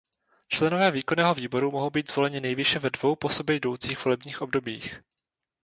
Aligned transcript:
Členové 0.47 0.91
Výkonného 0.91 1.33
výboru 1.33 1.71
mohou 1.71 1.89
být 1.89 2.11
zvoleni 2.11 2.41
nejvýše 2.41 2.79
ve 2.79 2.89
dvou 2.89 3.15
po 3.15 3.29
sobě 3.29 3.55
jdoucích 3.55 4.05
volebních 4.05 4.41
obdobích. 4.41 5.01